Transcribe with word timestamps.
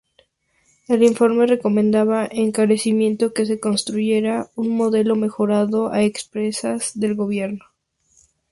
El 0.87 1.03
informe 1.03 1.45
recomendaba 1.45 2.25
encarecidamente 2.31 3.31
que 3.33 3.45
se 3.45 3.59
construyera 3.59 4.49
un 4.55 4.69
modelo 4.69 5.15
mejorado 5.15 5.91
a 5.91 6.01
expensas 6.01 6.93
del 6.99 7.13
gobierno. 7.13 7.63